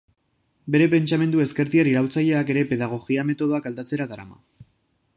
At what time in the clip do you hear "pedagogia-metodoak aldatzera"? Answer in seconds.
2.73-4.13